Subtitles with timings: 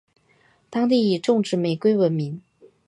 [0.71, 2.41] 当地以种植玫瑰闻名。